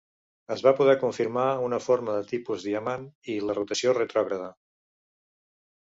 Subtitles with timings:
[0.53, 4.53] Es va poder confirmar una forma de tipus diamant i la rotació retrògrada.